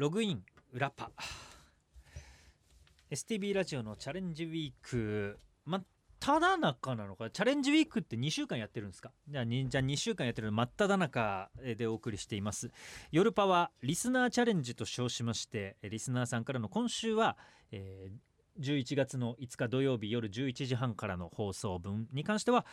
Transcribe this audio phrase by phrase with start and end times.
[0.00, 1.10] ログイン裏パ。
[3.10, 5.38] STB ラジオのチャレンジウィーク。
[5.66, 5.84] 真っ
[6.18, 7.28] ただ中なのか？
[7.28, 9.10] チャレンジウィークって2週間やってるんですか？
[9.28, 12.70] じゃあ 2, じゃあ2週間やってるの真っただ中でお送りしています。
[13.12, 17.36] 夜パはリスナーチャレンジと称しましてリスナーさんからの今週は、
[17.70, 22.64] えー、11月の5日土曜日夜11時半からの放送分に関しては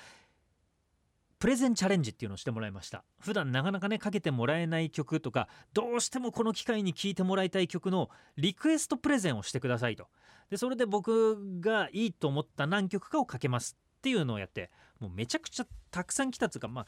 [1.39, 3.03] プレゼンチャレンジっていうのをしてもらいました。
[3.19, 10.07] 普段なかなかねかけてもらえない曲とかどうしてもこの機会に聴いてもらいたい曲のリクエストプレゼンをしてくださいと。
[10.49, 16.87] でそれで僕がいいと思った何曲かをかけますっていうのをやってもうめちゃくちゃたくさん来たっていうかまあ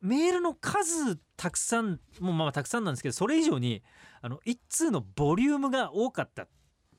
[0.00, 3.82] メールの数たくさんもうまあたくさんなんですけどそれ以上に
[4.20, 6.48] あの1通のボリュームが多かった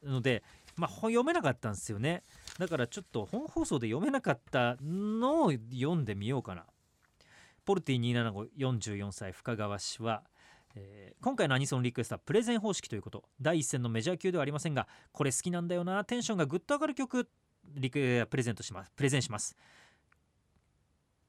[0.04, 0.44] ので
[0.76, 2.24] まあ読めなかったんですよね。
[2.58, 6.66] だからちょっと本放送で読めなかったのを読んでみようかな。
[7.66, 8.02] ポルティ
[8.58, 10.24] 27544歳深川氏は、
[10.76, 13.24] えー、今回のアニソンリクエストはプレゼン方式ということ。
[13.42, 16.04] 第一線のメジャー級ではありませんがこれ好きなんだよな。
[16.06, 17.30] テンションがぐっと上がる曲
[17.76, 18.92] リクプレゼントします。
[18.96, 19.56] プレゼンします。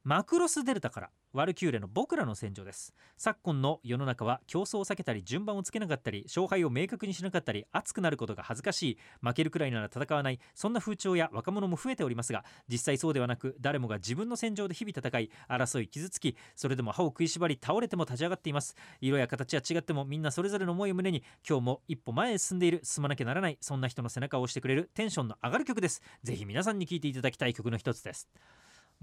[0.07, 2.93] マクロスデルタからワルキューレの僕らの戦場です。
[3.17, 18.77] 昨今の世の中は競争を避けたり順番をつけなかったり勝敗を明確にしなかったり熱くなることが恥ずかしい負けるくらいなら戦わないそんな風潮や若者も増えておりますが実際そうではなく誰もが自分の戦場で日々戦い争い傷つきそれでも歯を食いしばり倒れても立ち上がっています。
[19.01, 26.03] 色や形は違ってもみんなそれぞれの思いを胸に今日も一歩前へ進んでいる進まなきゃならないそんな人の背中を押してくれるテンションの上がる曲です。
[26.23, 28.29] ぜひ皆さんに聴いていただきたい曲の一つです。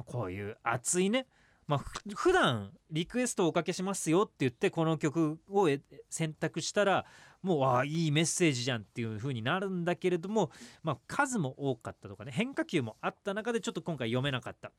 [0.06, 1.28] こういう熱いね。
[1.68, 5.70] まあ、普段リクエストをおかけしますよって言ってこの曲を
[6.10, 7.06] 選択したら
[7.42, 10.52] もうあいいメッセージじゃんっていう風になるんだけれども、
[10.84, 12.32] まあ、数も多かったとかね。
[12.32, 14.72] 変化球もあった中でちょっと今回読めなかった。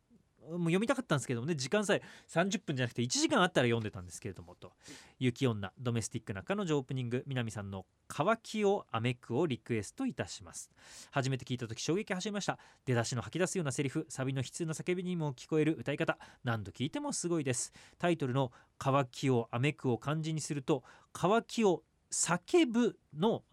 [0.50, 4.72] もう読みたかったんですけどもね時間さえ30分じゃなくて1時間あったら読んでたんですけれどもと
[5.18, 10.70] 「雪女ドメスティックな彼女オープニング南さんの「乾きをアメク」をリクエストいたします。
[11.10, 12.58] 初めて聞いた時衝撃走りました。
[12.84, 16.18] 出だしの吐き出すようなセリフサビの悲痛な叫びにも聞こえる歌い方。
[16.44, 17.72] 何度聞いてもすごいです。
[17.98, 23.44] タイトルの「乾きをアメク」を漢字にすると乾きを叫ぶの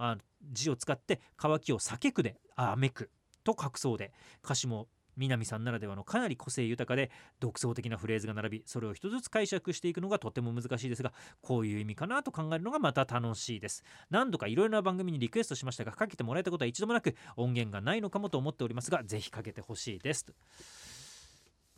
[0.51, 3.09] 字を使って乾きを叫くであめく
[3.43, 4.11] と書くそうで
[4.43, 4.87] 歌詞も
[5.19, 13.83] 南さんならではのかなり個性豊かで独創的なフレーズが並びそれを一つずつ解釈していくのがとても難しいですがこういう意味かなと考えるのがまた楽しいです。
[14.09, 20.25] 何度かいろいろな番組にリクエストしましたがかけてもらえたことは一度もなく音源がないのかもと思っておりますがぜひかけてほしいです。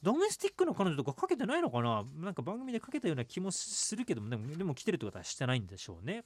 [0.03, 2.03] ドメスティックの彼女とかかけてないのかな？
[2.15, 6.23] なんか番組でかけたような気もするけどもでもでも来てるってことはしてないんでしょうね。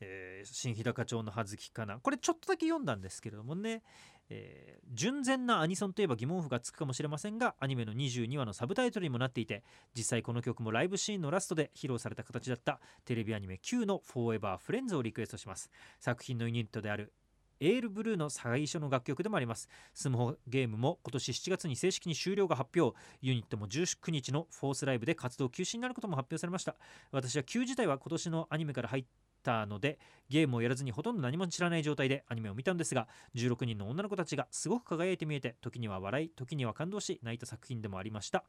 [0.00, 1.98] えー、新日高町の葉月かな。
[1.98, 3.82] これちょっとだけ読んだんですけれどもね、
[4.30, 9.62] えー、純然なアニソンといえば疑問符がつくかもしれませんがアニメの22話のサブタイトルにもなっていて
[9.94, 15.70] 実際この曲もライブシーンのラストで披露された形だったテレビアニメ Q の「Forever Friends をリクエストします。
[16.00, 17.12] 作品のユニットである
[17.60, 19.68] AiRBLUE の最初の楽曲でもあります。
[19.92, 22.96] スマホゲームも今年7月に正式に終了が発表。
[23.20, 26.76] ユニットも19日のフォースライブで活動休止になることも発表されました。
[27.10, 38.44] 私は Q 自体は今年のアニメから入ってたのでゲームをやらずにほとんど何も知らない状態でアニメを見たんですが16人の女の子たちがすごく輝いて見えて時には笑い時には感動し泣いた作品でもありました。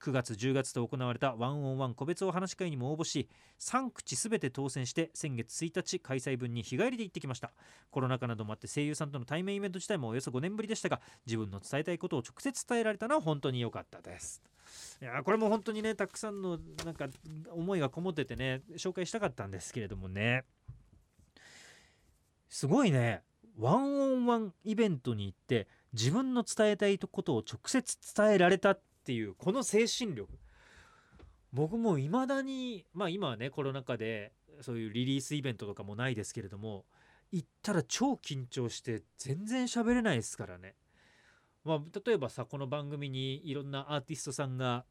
[0.00, 3.28] 9月10月と行われたワンオンワン個別お話会にも応募し
[3.60, 7.52] 3口すべて当選して先月1日開催分に日帰りで行ってきました。
[7.90, 14.42] コロナ禍などもあって声優さんとの対面イベント自体もおよそ5年ぶりでしたが自分の伝えたいことを直接伝えられたのは本当に良かったです。
[15.00, 17.06] いやこれも本当にねたくさんのなんか
[17.50, 20.44] 思いがこもっててね紹介したかったんですけれどもね。
[22.48, 23.22] すごいね。
[23.58, 30.38] ワンオンワンイベントに行って自分の伝えたいことを直接伝えられたっていうこの精神力。
[31.52, 36.84] 僕もいまだにまあ今はねコロナ禍でそういうリリースイベントとかもないですけれども
[37.32, 40.74] 行ったら超緊張して全然喋れないですからね。
[41.66, 44.84] まあ、例えばさこの番組にいろんなアーティストさんが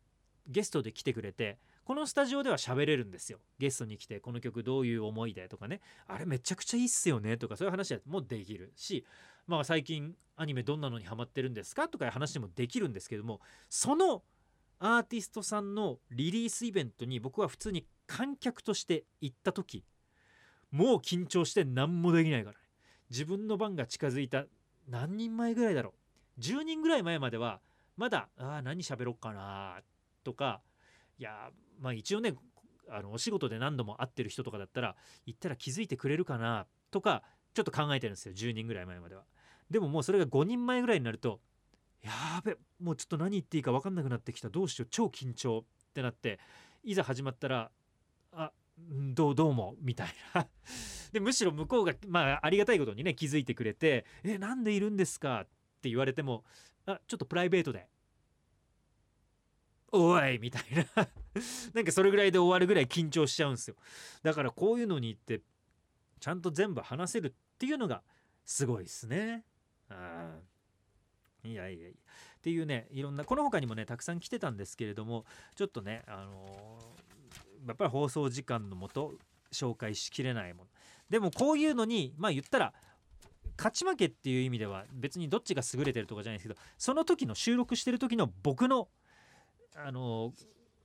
[0.46, 3.40] ゲストで来てくれてこのスタジオでは喋れるんですよ。
[3.60, 5.82] ゲストに来てこの曲どういう思いでとかね。
[6.08, 9.06] あれめちゃくちゃいいっすよねとかそういう話もできるし
[9.48, 13.40] まあ最近アニメどんなのにハマってるんですかとかいう話もできるんですけども
[13.70, 14.24] その
[14.80, 19.86] アーティストさんのリリースイベントに僕は普通に観客として行った時
[20.72, 22.58] もう緊張して何もできないから。
[22.58, 22.66] ね
[23.10, 24.46] 自分の番が近づいた
[24.90, 26.05] 何人前ぐらいだろう。
[26.40, 27.62] 10人ぐらい前までは
[27.98, 29.80] まだあ何喋ろっかな
[30.24, 30.62] とか
[31.18, 31.50] いや
[31.80, 32.36] まあ一応ね
[32.90, 34.96] あのお仕事で何度も会ってる人とかだったら
[35.26, 37.24] 行ったら気づいてくれるかなとか
[37.54, 39.24] ちょっと考えてるんですよ10人ぐらい前までは
[39.70, 41.40] でももうそれが5人前ぐらいになると
[42.04, 42.12] や
[42.44, 46.40] べもうちょっと何言っていいか分かんなくなってきたどうしよう超緊張ってなって
[46.84, 47.72] いざ始まったら
[48.32, 50.48] あどうどうもみたいな
[51.12, 55.48] でむしろ向こうがまあありがたいことにね気づいてくれて「えなんでいるんですか?」
[55.86, 56.44] って言われても
[56.88, 57.88] 「あちょっとプライベートで」
[59.92, 60.64] おいみたい
[60.96, 61.08] な。
[61.74, 63.76] なんかそれぐらいで終わるぐらい緊張しちゃうんですよ。
[64.24, 65.42] だからこういうのに行って
[66.20, 68.04] ちゃんと全部話せるっていうのが
[68.46, 69.46] すごいですね。
[69.90, 70.40] あ。
[71.44, 71.98] いやいやいや。
[72.38, 79.18] っていうねいろんなこの他にもねたくさん来てたんですけれどもちょっとねあのー、やっぱり放送時間のもと
[79.52, 80.70] 紹介しきれないもの。
[81.10, 82.74] でもこういうのにまあ言ったら
[83.58, 88.90] 勝ち負けっていう意味では別にどっちが優れてるとかじゃないですけどその時の収録してる時の僕の
[89.76, 90.34] あの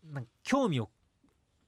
[0.04, 0.90] なんか興味を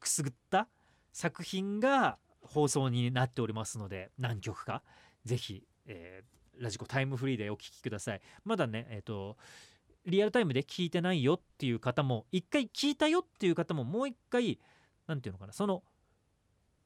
[0.01, 0.69] くすぐった
[1.13, 4.83] 作品が放送になっておりますので何曲か。
[5.25, 8.21] ぜひ、えー、ラジコタイムフリーでお聴きください。
[8.45, 9.37] まだねえっ、ー、と
[10.07, 14.59] リアルタイムで聞いてないよっていう方も一回聞いたよっていう方ももう一回
[15.07, 15.83] 何て言うのかなその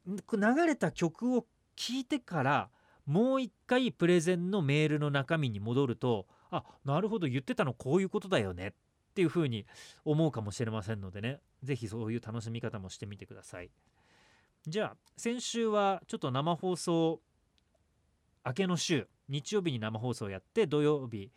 [0.05, 2.69] 流れた曲を聞いてから
[3.07, 8.73] もう一回プレゼンのメールの中身に戻るとあなるほど言ってたのこういうことだよねっ
[9.15, 9.65] ていうふうに
[10.05, 11.39] 思うかもしれませんのでね。
[11.63, 13.71] 是非そういう楽しみ方もしてみてください。
[14.67, 17.21] じゃあ先週はちょっと生放送
[18.45, 21.31] 明けの週日曜日に生放送をやって土曜日、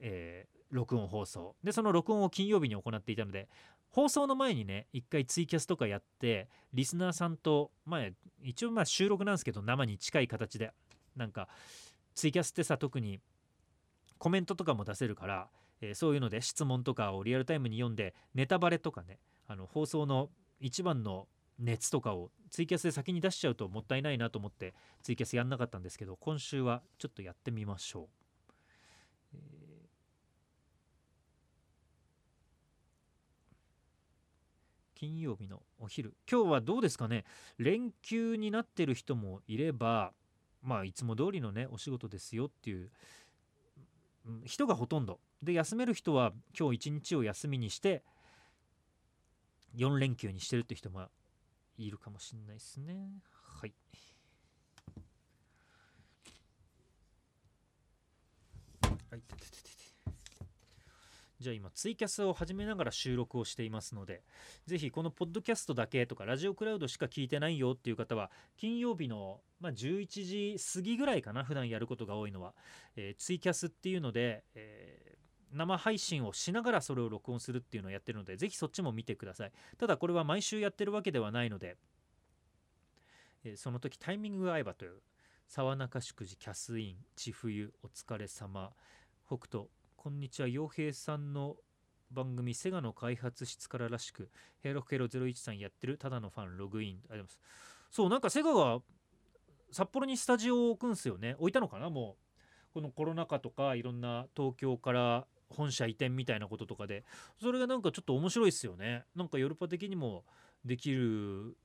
[0.00, 1.56] えー、録音放送。
[1.62, 3.48] でその録音を金曜日に行っていたので
[3.90, 8.08] 放送の前にね一回ツイキャスとかやってリスナーさんとまあ
[8.42, 10.72] 一応まあ収録なんですけど生に近い形で
[11.16, 11.48] なんか
[12.14, 13.20] ツイキャスってさ特に
[14.18, 15.48] コメントとかも出せるから
[15.84, 19.18] えー、そういうので質問とかをリアルタイムに読んでネタバレとかね
[19.48, 20.30] あの放送の
[20.60, 21.26] 一番の
[21.58, 29.36] 熱とかをツイキャスで先に出しちゃうともったいないなと思ってツイキャスやんなかったんですけど今週はちょっとやってみましょう。
[34.94, 37.24] 金曜日のお昼今日はどうですかね？
[37.58, 40.12] 連休になってる人もいれば
[40.62, 42.90] まあいつも通りのねお仕事ですよっていう
[44.44, 45.18] 人がほとんど。
[45.42, 48.04] で休める人は今日一日を休みにして
[49.74, 51.08] 4連休にしてるって人も
[51.78, 52.94] いるかもしれないですね。
[53.60, 53.74] はい。
[59.10, 59.22] はい。
[61.42, 64.22] じゃあ今ツイキャスを始めながら収録をしていますので
[64.66, 72.54] ぜひこのポッドキャストだけとかラジオクラウドしか聞いてないよっていう方は金曜日の、まあ、11時過ぎぐらいかな普段やることが多いのは、
[72.96, 79.52] えー、ツイキャスっていうので、えー、生配信をしながらそれを録音するっていうのをやってるのでぜひそっちも見てください。
[79.78, 81.76] ただこれは毎週やってるわけではないので、
[83.44, 85.02] え、その時タイミングが合えばという
[85.48, 88.72] 沢中祝辞キャスイン千冬お疲れ様
[89.26, 89.68] 北斗
[90.02, 90.48] こんにちは。
[90.48, 91.54] 洋平さんの
[92.10, 94.28] 番組セガの開発室かららしく
[94.60, 96.94] ヘロヘロ01さんやってるただのファンログイン。
[96.94, 97.38] ありがとうございます。
[97.92, 98.80] そうなんかセガが
[99.70, 101.36] 札幌にスタジオを置くんすよね。
[101.38, 101.88] 置いたのかな？
[101.88, 102.16] も
[102.72, 107.04] うこのコロナ禍とかいろんな東京から本社移転みたいなこととかで。
[107.40, 109.04] それがなんかちょっと面白いっすよね。
[109.14, 110.24] なんかヨルパ的にも
[110.64, 111.56] できる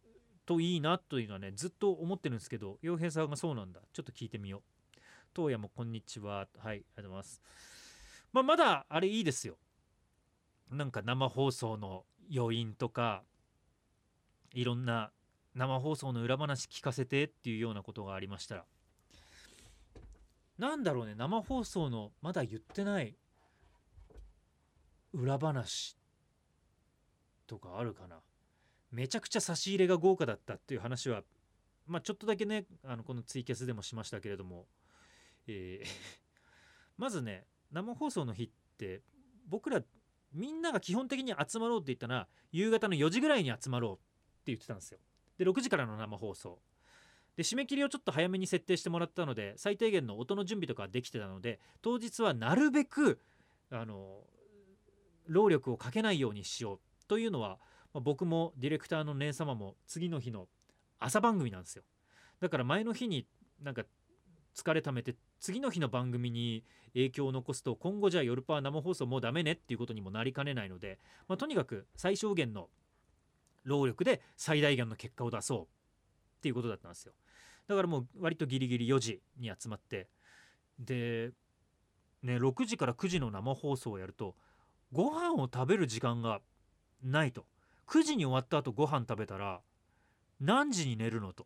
[0.46, 3.80] といいなというのはねずっと思ってるんですけど洋平さんがそうなんだ。
[3.94, 5.00] ちょっと聞いてみよう。
[5.36, 6.36] 東野もこんにちは。
[6.36, 7.42] はいありがとうございます。
[8.34, 9.58] まあ、まだあれいいですよ。
[10.72, 12.04] なんか生放送の
[12.34, 13.24] 余韻とか
[14.54, 15.12] いろんな
[15.56, 18.66] 生放送の裏話聞かせてっていうようなことがありましたら。
[20.58, 23.16] なんだろうね生放送のまだ言ってない
[25.14, 25.96] 裏話
[27.46, 28.20] とかあるかな。
[28.92, 31.24] めちゃくちゃ差し入れが豪華だったっていう話は
[31.86, 34.66] まあちょっとだけねあのこのツイキャスでもしましたけれども、
[35.48, 35.88] えー
[36.98, 39.02] まずね生放送の日って
[39.48, 39.82] 僕ら
[40.34, 44.02] みんなが基本的に集まろうって言ったら夕方の4時ぐらいに集まろうって
[44.48, 45.00] 言ってたんですよ。
[45.38, 46.60] で6時からの生放送。
[47.36, 53.20] で締め切りをちょっと早めに設定してもらったので最低限の音の準備とかできてたので当日はなるべく
[53.70, 54.22] あの
[55.28, 57.60] 労力をかけないようにしようというのは、
[57.94, 60.48] まあ、僕もディレクターの姉様も次の日の
[61.00, 61.84] 朝番組なんですよ。
[62.40, 63.28] だから前の日に
[63.62, 63.84] なんか
[64.56, 66.64] 疲れためて次の日の番組に
[66.94, 72.70] 影響を残すと今後じゃあ夜パー生放送もうダメねっていうことにもなりかねないので、まあ、とにかく最小限の
[73.64, 75.66] 労力で最大限の結果を出そうっ
[76.42, 77.14] ていうことだったんですよ。
[77.68, 80.08] だからもう割とギリギリ4時に集まって
[80.80, 81.32] で
[82.24, 84.36] ね6時から9時の生放送をやると
[84.94, 86.40] ご飯を食べる時間が
[87.04, 87.46] ないと。
[87.88, 89.62] 9時に終わった後ご飯食べたら
[90.42, 91.46] 何時に寝るのと。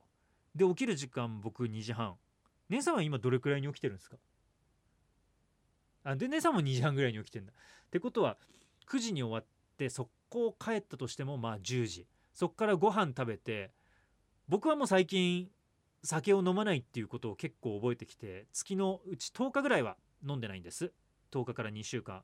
[0.56, 2.16] で起きる時間僕2時半。
[2.72, 4.18] 姉さんは今どれくらいに起きてるんですか？
[6.04, 7.52] あで姉さんも2時半ぐらいに起きてんだ。
[7.52, 8.38] ってことは
[8.90, 9.46] 9時に終わっ
[9.78, 12.08] て速攻帰ったとしてもまあ10時。
[12.34, 13.72] そっからご飯食べて
[14.48, 15.50] 僕はもう最近
[16.04, 19.98] 酒を飲まないっていうことを結構覚えてきて月のうち10日ぐらいは
[20.28, 20.94] 飲んでないんです。
[21.32, 22.24] 10日から2週間、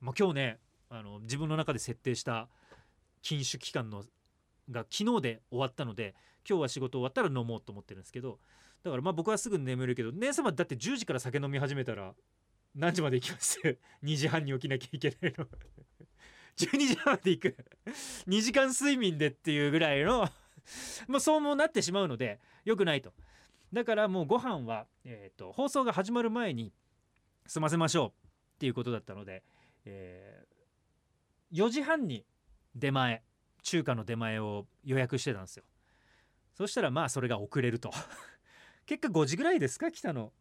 [0.00, 0.58] まあ、今日ね
[0.88, 2.48] あの自分の中で設定した
[3.20, 4.04] 禁酒期間の
[4.70, 6.14] が昨日で終わったので
[6.48, 8.38] 今日は仕事終わったら飲もうと思ってるんですけど
[8.82, 12.14] だからまあ僕はすぐ眠るけど姉様だって10時から酒飲み始めたら
[12.74, 13.58] 何時まで行きます？
[14.02, 15.46] 2時半に起きなきゃいけないの。
[16.56, 17.56] 12時半まで行く。
[18.26, 20.28] 2時間睡眠でっていうぐらいの
[21.08, 23.12] もうそうもなってしまうので良くないと。
[23.72, 26.72] だからもうご飯は、えーと、放送が始まる前に
[27.46, 29.42] 済ませましょうっていうことだったので、
[29.86, 32.26] えー、4時半に
[32.74, 33.22] 出前
[33.62, 35.64] 中華の出前を予約してたんですよ。
[36.54, 37.90] そしたらまあそれが遅れると。
[38.86, 39.90] 結果5時ぐらいですか？
[39.90, 40.32] 来たの。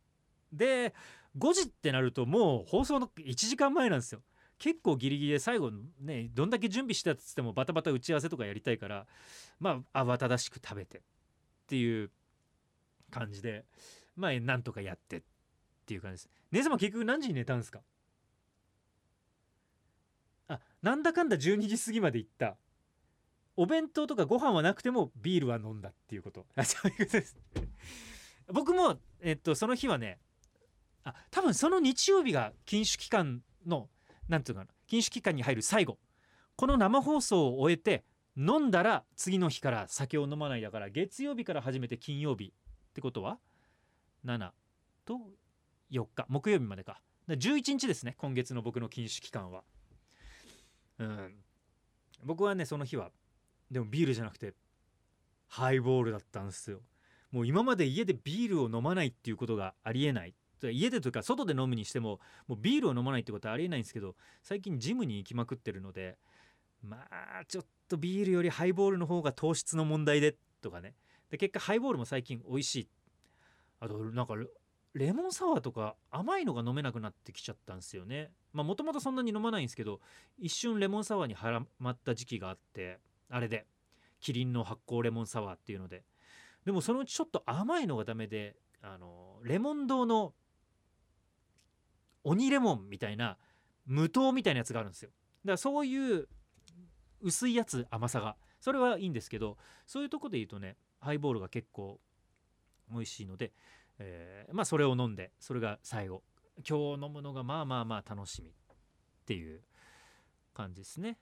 [0.52, 0.94] で
[1.38, 4.22] 5時ってなるともう放送の1時間前なんですよ。
[4.58, 9.08] 結構ギリギリで最後ねどんだけ準備したっつってもバタバタ打ち合わせとかやりたいから
[9.60, 11.02] まあ慌ただしく食べてっ
[11.68, 12.12] ていう
[13.10, 13.66] 感じで
[14.16, 15.22] まあなんとかやってっ
[15.86, 16.30] ていう感じです。
[16.52, 17.80] 姉様結局何時に寝たんですか？
[20.50, 22.58] あなんだかんだ12時過ぎまで行った。
[23.58, 26.46] お弁当とかご飯はなくてもビールは飲んだっていうこと。
[26.56, 27.38] あそういうことです
[28.52, 30.20] 僕もえっとその日はね
[31.04, 33.90] あ多分その日曜日が禁酒期間の
[34.28, 35.98] 何て言うかな禁酒期間に入る最後
[36.56, 38.04] この生放送を終えて
[38.38, 42.54] 飲んだら次の日から酒を飲まないだから月曜日から始めて金曜日
[42.92, 43.40] ってことは
[44.26, 44.52] 7
[45.06, 45.20] と
[45.92, 47.02] 4日木曜日までか。
[47.28, 49.64] 11日ですね今月の僕の禁酒期間は。
[51.00, 51.36] うん。
[52.24, 53.12] 僕はねその日は
[53.70, 54.54] でもビールじゃなくて
[55.48, 56.82] ハイボールだったんですよ。
[57.32, 60.36] もう今まで家でビールを飲まないっていうことがありえない。
[60.64, 66.20] 家でというか外で飲むにしてももうビールを飲まないってことはありえないんですけど最近ジムに行きまくってるので
[66.84, 70.94] まあちょっとビールよりハイボールの方が糖質の問題でとかね。
[71.32, 72.90] で結果ハイボールも最近美味しい。
[73.80, 74.36] あとなんか
[74.94, 78.30] レモンサワーとか甘いのが飲めなくなってきちゃったんですよね。
[78.54, 80.00] まあもともとそんなに飲まないんですけど
[80.38, 83.66] 一瞬レモンサワーにはまった時期があってあれで。
[84.20, 86.04] キリンの発酵レモンサワーっていうので。
[86.66, 90.34] でもそのうちちょっと甘いのがダメであのレモン堂の
[92.24, 93.38] 鬼レモンみたいな
[93.86, 95.10] 無糖みたいなやつがあるんですよ
[95.44, 96.28] だからそういう
[97.22, 102.00] 薄いやつ甘さがそれはいいんですけどそういうとこで言うとねハイボールが結構
[102.92, 103.52] 美味しいので、
[103.98, 106.22] えー、まあそれを飲んでそれが最後
[106.68, 108.54] 今日飲むのがまあまあまあ楽しみっ
[109.26, 109.62] ていう
[110.54, 111.18] 感じですね。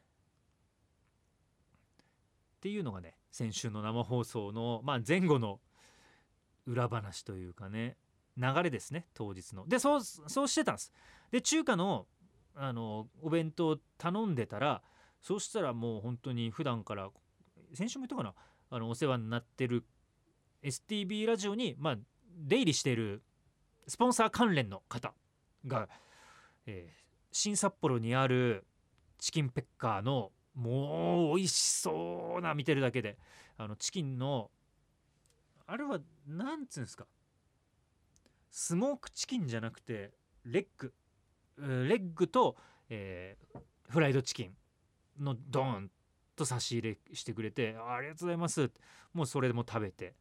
[2.58, 5.59] っていうのがね先週の生放送の、まあ、前後の
[6.65, 7.98] 裏話というかね
[8.38, 9.67] 流れですね当日の。
[9.67, 10.93] でそうそうしてたんです。
[11.31, 12.07] で中華の
[12.55, 14.81] あのお弁当頼んでたら
[15.21, 17.09] そうしたらもう本当に普段から
[17.74, 18.33] 先週も言ったかな
[18.69, 19.86] あのお世話になってる
[20.63, 21.98] STB ラジオにまあ
[22.38, 23.21] 出入りしている
[23.88, 25.13] スポンサー関連の方
[25.65, 25.89] が、
[26.65, 26.93] えー、
[27.31, 28.65] 新札幌にある
[29.17, 33.17] チキンペッカーのもう美味しそうな見てるだけで
[33.57, 34.51] あのチキンの
[35.65, 37.05] あれは何つうんですか？
[38.51, 40.11] スモークチキンじゃなくて
[40.43, 40.93] レッグ。
[41.57, 42.55] レッグと、
[42.89, 44.55] えー、フライドチキン
[45.19, 45.91] のドーン
[46.35, 48.71] と差し入れしてくれてありがとうございます。
[49.13, 50.05] もうそれでも食べて。
[50.05, 50.15] だか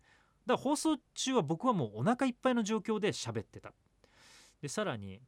[0.54, 3.73] ら放送中は僕はもうお腹いっぱいの状況で喋ってた。
[4.61, 5.21] でさらに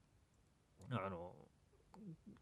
[0.90, 1.32] あの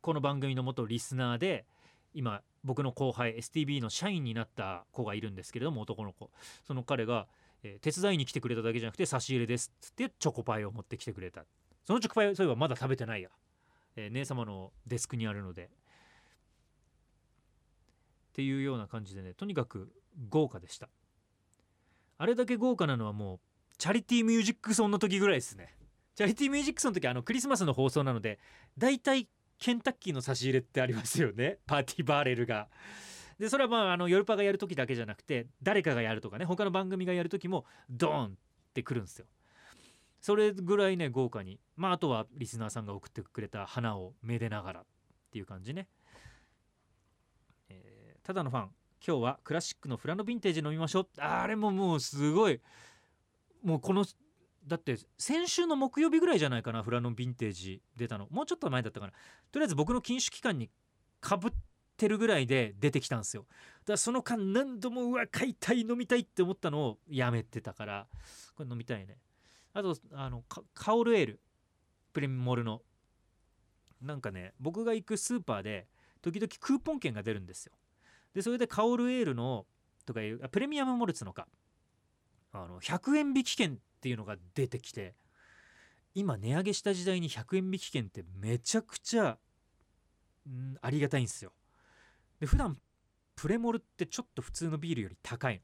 [0.00, 1.66] この番組の元リスナーで
[2.14, 6.30] 今僕の後輩 STB の社員になった子がいるんですけれども男の子。
[6.64, 7.26] その彼が
[7.62, 11.44] えー、手伝いに来てくれただけじゃなくて差し入れですっつってチョコパイを持ってきてくれた。
[11.84, 13.30] そのチョコパイそういえばまだ食べてないや、
[13.96, 15.70] えー、姉様のデスクにあるので。
[18.32, 19.92] っていうような感じでねとにかく
[20.28, 20.88] 豪華でした。
[22.18, 23.38] あれだけ豪華なのはもう
[23.78, 25.74] チャリティーミュージックソンの時ぐらいですね。
[26.14, 28.38] チャリティーミュージックソンの時あのクリスマスの放送なので
[28.76, 31.58] だいたいケンタッキーの差し入れってありますよね。
[31.66, 32.68] パーティーバーレルが。
[33.38, 38.30] でそれはまああのヨルパがやる時だけじゃなくて誰かがやるとかね他の番組がやる時もドーンっ
[38.74, 39.26] てくるんですよ。
[40.20, 41.60] それぐらいね豪華に。
[41.76, 44.86] まああとはリスナーさんが送ってくれた花をめでながらっ
[45.30, 45.88] ていう感じね、
[47.68, 48.74] えー、ただのファン。
[49.06, 51.08] 今日はクラシックのフラノヴィンテージ飲みましょう。
[51.18, 52.60] あれももうすごい。
[53.62, 54.04] もうこの
[54.68, 58.28] だって先週の木曜日ぐらいじゃないかなフラノヴィンテージ出たの。
[58.30, 59.12] もうちょっと前だったかな。
[59.50, 60.70] とりあえず僕の禁酒期間に
[61.20, 61.52] かぶっ
[61.96, 63.46] てるぐらいで出てきたんですよ。
[63.48, 63.56] だ
[63.86, 68.06] からその間何度もうわ買いたい飲みたいって思ったのをやめてたから。
[68.54, 69.18] これ飲みたいね。
[69.72, 70.44] あとあの
[70.74, 71.40] カオルエール。
[72.12, 72.82] プレミモルの。
[74.02, 75.88] なんかね僕が行くスーパーで
[76.22, 77.72] 時々クーポン券が出るんですよ。
[78.34, 79.66] でそれでカオルエールの
[80.04, 81.48] とかいうプレミアムモルツのか。
[82.52, 85.16] あの100円引き券っていうのが出てきて
[86.14, 89.38] 今値上げした時代に100円引き券ってめちゃくちゃ、
[90.48, 91.52] ん、ありがたいんですよ。
[92.38, 92.78] で普段
[93.34, 95.60] プレモルってちょっと普通のビールより高い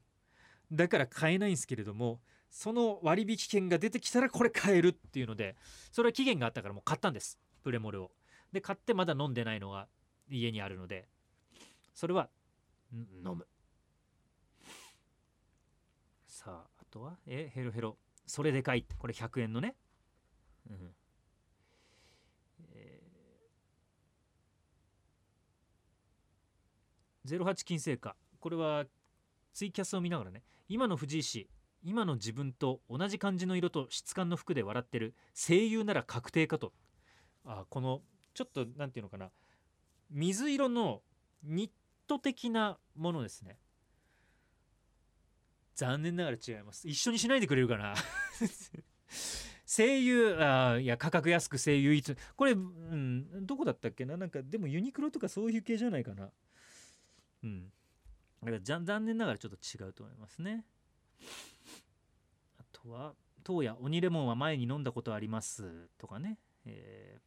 [0.71, 0.77] の。
[0.77, 5.55] だから買えないんですけれどもその割引券が出てきたらこれ買えるっていうので
[5.91, 8.11] それは期限があったからもう買ったんですプレモルを。
[8.51, 9.87] で買ってまだ飲んでないのが
[10.29, 11.07] 家にあるので
[11.93, 12.29] それは
[12.93, 13.47] 飲む。
[16.27, 17.17] さああとは？
[17.25, 18.85] えヘロヘロそれでかい。
[18.97, 19.75] これ100円のね、
[20.69, 20.95] うん。
[22.73, 28.85] えー、08金星化これは
[29.53, 30.43] ツイキャスを見ながらね。
[30.67, 31.49] 今の藤井氏
[31.83, 35.13] 今の自分と同じ感じの色と質感の服で笑ってる。
[35.33, 36.73] 声優なら確定かと。
[37.45, 38.01] あこの
[38.33, 39.29] ちょっと何て言うのかな。
[40.09, 41.01] 水色の
[41.43, 41.71] ニッ
[42.07, 43.59] ト的なものですね。
[45.75, 46.87] 残念ながら違います。
[46.87, 47.95] 一緒にしないでくれるかな。
[49.67, 54.15] 声優あいや価格安く声優いつこれ、うん、どこだったっけな？
[54.15, 56.31] なんかでもユニクロとかそういう系じゃないかな。
[57.43, 57.71] うん。
[58.41, 60.65] だから残念ながらちょっと違うと思いますね。
[62.57, 67.21] あとは「当夜鬼レモンは前に飲んだことあります」とかね、えー、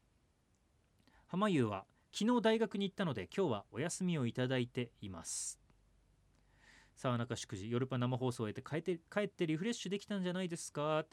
[1.26, 5.58] 浜優は昨日大学に行ったので今日はお休みをいただいています。
[6.98, 11.06] 沢中祝辞夜パ生放送を終えて帰って帰ってリフレッシュできたんじゃないですか？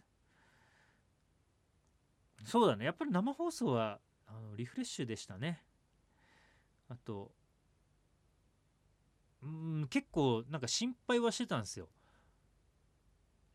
[2.43, 2.85] そうだね。
[2.85, 5.63] やっぱり生放送はあのリフレッシュでしたね。
[6.89, 7.31] あと
[9.43, 11.87] うん結構なんか心配はしてたんですよ。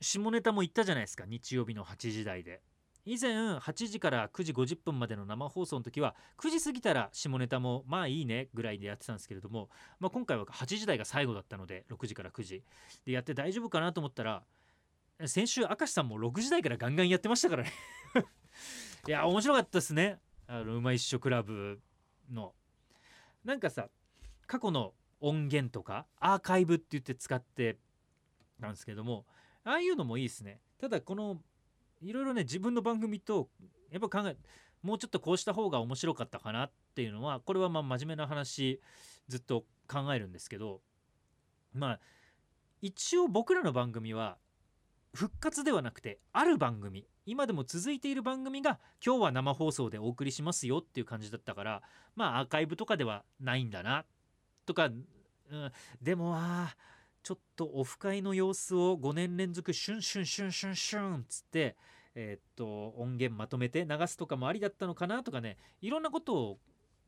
[0.00, 1.26] 下ネタも言ったじゃないですか。
[1.26, 2.62] 日曜日の8時台で。
[3.10, 12.62] 以前8時から9時50分までの生放送の時は9時過ぎたら下ネタもまあいいねぐらいでやってたんですけれども、まあ、今回は8時台が最後だったので6時から9時。
[13.04, 14.44] でやって大丈夫かなと思ったら
[15.26, 17.72] 先週明石さんも6時台からガンガンやってましたからね。
[19.08, 20.20] いや面白かったですね。
[20.46, 21.80] あのうまいっしょクラブ
[22.30, 22.54] の。
[23.42, 23.90] なんかさ
[24.46, 27.76] 過去の音源とかアーカイブって言って使って
[28.60, 29.26] なんですけども
[29.64, 30.60] ああいうのもいいですね。
[30.78, 31.42] ただこの
[32.00, 33.48] いろいろね自分の番組と
[33.90, 34.36] やっぱ考え
[34.82, 38.80] もうちょっとこうした方が面白かったかなっていうのはこれはまあ真面目な話
[39.28, 40.80] ずっと考えるんですけど
[41.74, 42.00] まあ
[42.80, 44.38] 一応僕らの番組は
[45.12, 51.82] 復活ではなくてある番組今でも続いている番組が今日は生放送でお送りしますよっていう感じだったから
[52.16, 54.04] まあアーカイブとかではないんだな
[54.66, 56.74] とか、うん、でもあ
[57.22, 61.76] ちょっとオフ会の様子を5年連続シュンシュンシュンシュンシュンっつって
[62.14, 66.58] えー、っと音源まとめて流すとかもありだったのかなとかねいろんなことを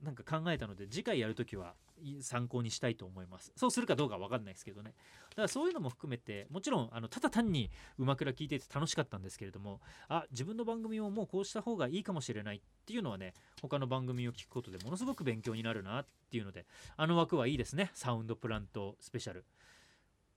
[0.03, 1.75] なんか考えたので次回やるときは
[2.21, 3.53] 参考にしたいと思います。
[3.55, 4.95] そうするかどうか分かんないですけどね。
[5.31, 17.93] だからそういうのも含めてもちろんあのただ単にうまくら聞いてて楽しかったんですけれどもあ自分の番組をもうこうした方がいいかもしれないっていうのはね他の番組を聞くことでものすごく勉強になるなっていうのであの枠はいいですね。
[17.95, 19.45] サウンドプラントスペシャル。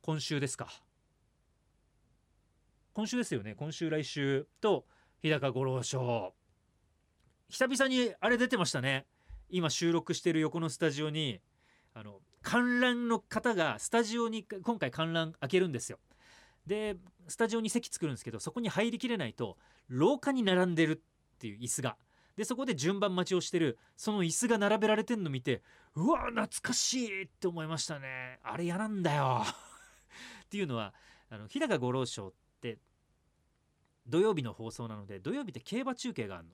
[0.06, 0.68] 今週ですか？
[2.94, 3.56] 今週ですよね。
[3.56, 4.86] 今週来週と
[5.24, 6.36] 日高五郎賞。
[7.50, 9.08] 久々にあれ出てましたね。
[9.50, 11.40] 今収録してる横のスタジオに
[11.96, 15.98] あの観覧の方がスタジオに今回観覧開けるんですよ。
[16.68, 21.98] でスタジオに席作るんですけどそこに入りきれないと廊下に並んでるっていう椅子が。
[22.38, 25.64] でそこで順番待ちをしてるその椅子が並べられてんの見て
[25.96, 28.38] うわ懐かしいって思いましたね。
[28.44, 29.44] あれ嫌なんだよ。
[30.46, 30.94] っていうのは
[31.30, 32.78] あの日高五郎賞って
[34.08, 36.52] 土曜日の放送なので土曜日って競馬中継があるの。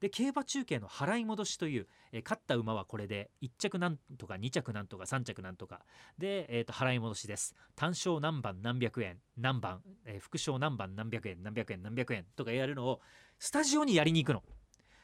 [0.00, 5.80] で競馬中継の払い戻しという、え勝った馬はこれで1着なんとか2着なんとか3着なんとか。
[6.16, 7.54] で、えー、と払い戻しです。
[7.74, 13.00] 単勝何番何百円何番、えー、副賞何番何百円何百円何百円とかやるのを
[13.40, 14.44] スタジオにやりに行くの。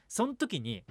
[0.06, 0.84] その時に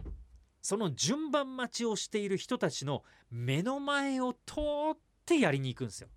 [0.62, 4.60] その順番待ちをしている人たちの目の前を通
[4.94, 6.10] ってやりに行くんですよ。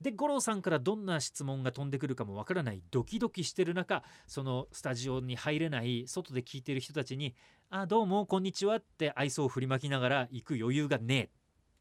[0.00, 7.34] で五郎さんからどんな質問が飛んでくるかもわからないドキドキしてる中そのスタジオに入れない外で聞いてる人たちに
[7.70, 11.28] 「あどうもこんにちは」って愛想を振りまきながら行く余裕がねえっ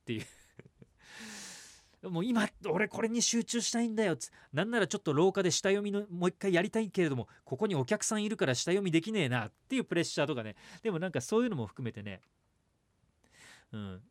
[0.05, 0.25] ていう。
[2.09, 10.57] もう今俺これに集中したいんだよつなんならちょっと廊下で下読みのもう一回やりたいけれどもここにお客さんいるから下読みできねえなっていうプレッシャーとかね。
[10.81, 12.21] でもなんかそういうのも含めてね
[13.71, 14.03] うん。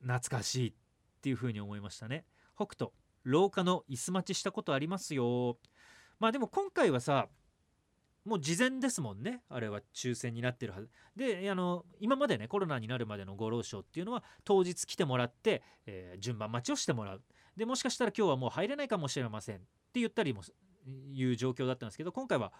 [0.00, 0.70] 懐かしい。
[0.70, 0.72] っ
[1.18, 2.24] っていうふうに思いましたね。
[2.56, 2.92] 北斗
[3.24, 5.58] 廊下の椅子待ちしたことありますよ。
[6.18, 7.28] まあでも今回はさ
[8.24, 9.42] もう事前ですもんね。
[9.48, 10.88] あれは抽選になってるはず。
[11.16, 17.22] であの今までねコロナになるまでのご老賞っていうのは当日来てもらって、えー、順番待ちをしてもらう。
[17.56, 19.58] でもしかしたら今日はもう入れないかもしれませんっ
[19.92, 20.42] て言ったりも
[21.12, 22.52] いう状況だったんですけど今回は、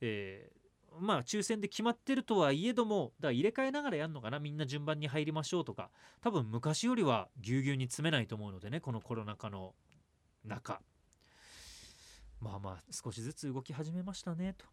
[0.00, 0.65] えー
[1.00, 5.90] まあ抽選で決まってるとはいえどもだから入れ替えながらやるのかなみんな順番に入りましょうとか。
[6.20, 9.74] 多分昔よりはぎゅうぎゅうに詰めないと思うのでねこのコロナ禍の
[10.44, 10.80] 中。
[12.40, 14.66] まあまあ少しずつ動き始めましたねと。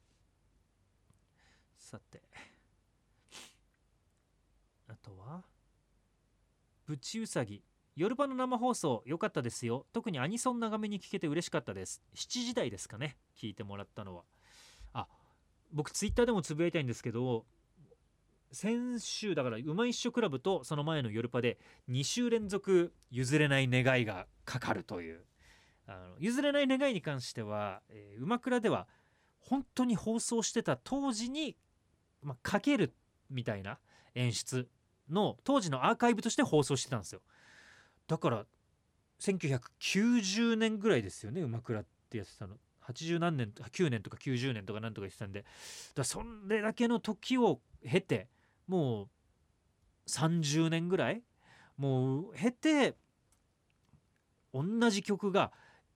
[1.78, 2.22] さて。
[4.88, 5.44] あとは
[6.86, 7.64] ぶちうさぎ。
[7.96, 9.86] 夜場の生放送良かったですよ。
[9.94, 12.02] 特にアニソン長めに聞けて嬉しかったです。
[12.16, 14.24] 7時台ですかね聞いてもらったのは。
[15.74, 17.46] 僕ツイッターでもつぶやいたいんですけど
[18.52, 21.58] 先週だからうま一緒クラブとその前の夜パで
[21.90, 25.26] 2週連続譲れない願いがかかるという。
[25.86, 28.88] あの譲れない願いに関しては、えー、馬倉では
[29.42, 31.58] 本当に放送してた当時に、
[32.22, 32.94] まあ、かける
[33.30, 33.80] みたいな
[34.16, 34.70] 演出
[35.10, 37.22] の当時のアーカイブとして放送してたんですよ。
[38.08, 38.46] だから
[39.20, 42.56] 1990年ぐらいですよね馬倉ってやってたの。
[42.88, 45.46] 80何年9年とか90年とかなんとか言ってたんで
[45.96, 48.28] だそれだけの時を経て
[48.68, 49.08] もう
[50.10, 51.22] 30年ぐらい
[51.78, 52.96] もう経て
[54.54, 55.52] 同じ曲が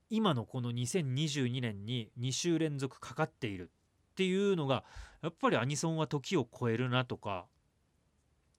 [0.10, 3.70] 今のこの2022年に2週連続かかっている
[4.12, 4.84] っていうのが
[5.22, 7.46] やっぱりアニソンは時を超えるなとか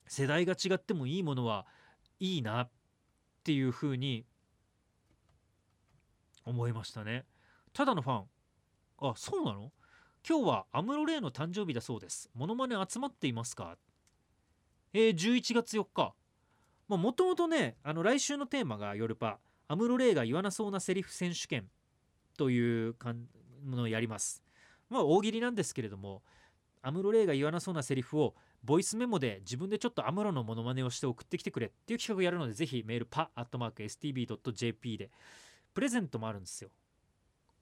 [0.06, 1.66] 世代が違ってもいいものは
[2.20, 2.70] いいなっ
[3.44, 4.24] ていうふうに
[6.44, 7.24] 思いましたね。
[7.78, 8.24] ただのファン。
[9.02, 9.70] あそうなの？
[10.28, 12.28] 今日はアムロレイの誕生日だそうです。
[12.34, 13.76] モノマネ集まっていますか？
[14.92, 16.12] えー、11月4日。
[16.88, 19.38] もともとねあの来週のテーマがヨルパ
[19.68, 21.68] アムロレイが言わなそうなセリフ選手権。
[22.36, 22.96] という
[23.64, 24.42] ものをやります。
[24.90, 26.24] まあ大喜利なんですけれども
[26.82, 35.12] アムロレイが言わなそうなセリフをボイスメモで自分でちょっとアムロのモノマネをして送ってきてくれっていう企画をやるのでぜひメールパアットマーク STB.jp で
[35.72, 36.70] プレゼントもあるんですよ。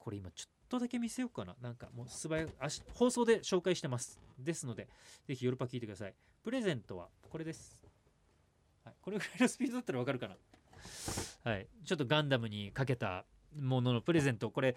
[0.06, 1.56] これ今ちょっとだけ見せようかな。
[1.60, 2.52] なんかもう素早く
[2.94, 4.20] 放送で紹介してます。
[4.38, 4.86] ですので
[5.26, 6.14] ぜひヨルパ聞いてください。
[6.44, 7.84] プレゼントはこれです、
[8.84, 10.36] はい、これぐらいのスピードだったらわかるかな。
[11.42, 13.24] はいちょっとガンダムにかけた
[13.58, 14.48] もののプレゼント。
[14.52, 14.76] これ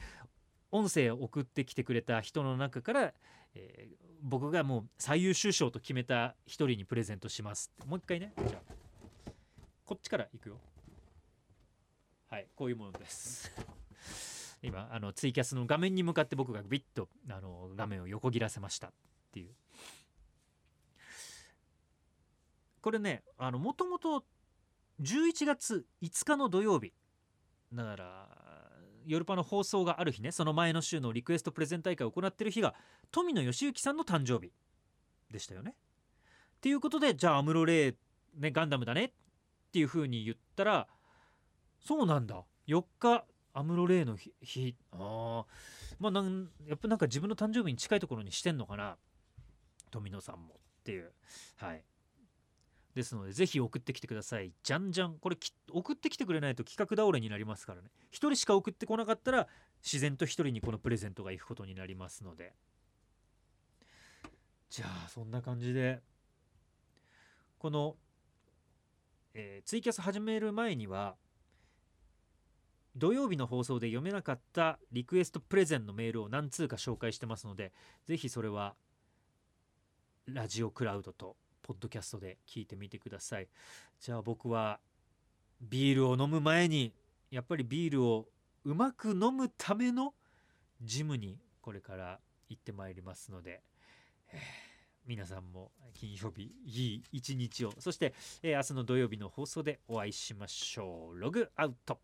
[0.72, 3.14] 音声を送ってきてくれた人の中から、
[3.54, 7.72] えー、僕がもう最優秀賞と決めた1人にプレゼントします。
[7.86, 8.34] もう一回ね。
[8.36, 8.74] じゃあ
[9.86, 10.56] こっちからいくよ。
[12.30, 13.69] はいこういうものです。
[14.62, 18.92] 今あのツイキャスの画面に向かって僕がビッとあの画面を横切らせましたっ
[19.32, 19.52] ていう。
[22.82, 24.24] これねもともと
[25.02, 26.94] 11月5日の土曜日。
[27.74, 28.30] だから
[29.06, 32.74] ヨルパの放送がある日ねその前の週のリクエストプレゼン大会を行ってる日が
[33.12, 34.52] 富野義行さんの誕生日
[35.32, 35.76] でしたよね。
[36.58, 37.96] っていうことでじゃあアムロレイ、
[38.36, 39.12] ね、ガンダムだねっ
[39.72, 40.88] ていうふうに言ったら
[41.80, 42.44] そうなんだ。
[42.68, 45.46] 4日アムロレイの日あ
[46.00, 48.98] まあなんやっぱなんか自分の誕生日に近いところにしてんのかな。
[49.92, 51.12] 富野さんもっていう。
[51.58, 51.84] はい。
[52.96, 54.52] ですのでぜひ送ってきてください。
[54.64, 55.38] じゃんじゃんこれ
[55.72, 57.90] 送ってきてくれないと企画倒れになりますからね。
[58.12, 59.48] 1人しか送ってこなかったら
[59.84, 62.54] 自然と1人にこのプレゼントがいくことになりますので。
[64.70, 66.02] じゃあそんな感じで。
[67.58, 67.98] この、
[69.34, 71.18] えー、ツイキャス始める前には
[73.00, 77.72] 土曜日の放送で読めなかったリクエストプレゼンのメールを何通か紹介してますので
[78.06, 78.76] ぜひそれは
[80.28, 83.48] ラジオクラウドとポッドキャストで聞いてみてください。
[84.00, 84.80] じゃあ僕は
[85.62, 86.94] ビールを飲む前に
[87.32, 88.28] やっぱりビールを
[88.66, 90.14] うまく飲むための
[90.82, 93.62] ジムにこれから行ってまいりますので、
[95.06, 101.20] 皆さんも金曜日いい一日をそして、えー、明日の土曜日の放送でお会いしましょう。
[101.20, 102.00] ログアウト。